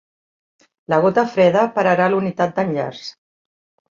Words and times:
La 0.93 0.97
gota 1.03 1.25
freda 1.33 1.67
pararà 1.77 2.09
l'unitat 2.13 2.57
d'enllaç. 2.57 3.03